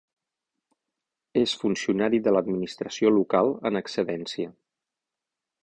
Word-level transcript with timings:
És 1.41 1.53
funcionari 1.65 2.21
de 2.29 2.33
l'administració 2.35 3.13
local 3.19 3.53
en 3.71 3.81
excedència. 3.83 4.53